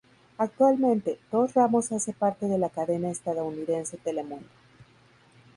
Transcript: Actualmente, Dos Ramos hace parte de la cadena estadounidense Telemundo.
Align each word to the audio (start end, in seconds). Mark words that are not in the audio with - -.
Actualmente, 0.39 1.19
Dos 1.31 1.53
Ramos 1.53 1.91
hace 1.91 2.11
parte 2.11 2.47
de 2.47 2.57
la 2.57 2.69
cadena 2.71 3.11
estadounidense 3.11 3.97
Telemundo. 3.97 4.47